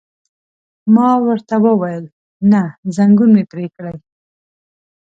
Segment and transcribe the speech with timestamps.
[0.95, 2.05] ما ورته وویل:
[2.51, 2.61] نه،
[2.95, 3.97] ځنګون مې پرې کړئ.